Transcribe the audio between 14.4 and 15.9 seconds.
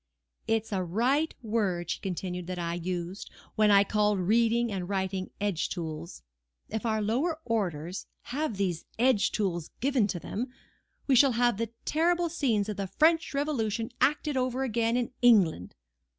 again in England.